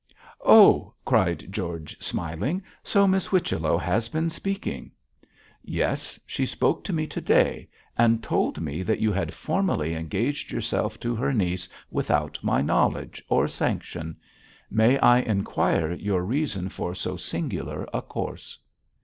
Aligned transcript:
'Oh!' 0.43 0.95
cried 1.05 1.47
George, 1.53 1.95
smiling, 2.01 2.63
'so 2.83 3.05
Miss 3.05 3.27
Whichello 3.27 3.77
has 3.77 4.09
been 4.09 4.31
speaking!' 4.31 4.89
'Yes, 5.63 6.19
she 6.25 6.43
spoke 6.43 6.83
to 6.85 6.91
me 6.91 7.05
to 7.05 7.21
day, 7.21 7.69
and 7.95 8.23
told 8.23 8.59
me 8.59 8.81
that 8.81 8.99
you 8.99 9.11
had 9.11 9.31
formally 9.31 9.93
engaged 9.93 10.51
yourself 10.51 10.99
to 11.01 11.13
her 11.17 11.33
niece 11.33 11.69
without 11.91 12.39
my 12.41 12.63
knowledge 12.63 13.21
or 13.29 13.47
sanction. 13.47 14.15
May 14.71 14.97
I 14.97 15.19
inquire 15.19 15.93
your 15.93 16.23
reason 16.25 16.69
for 16.69 16.95
so 16.95 17.15
singular 17.15 17.87
a 17.93 18.01
course?' 18.01 18.57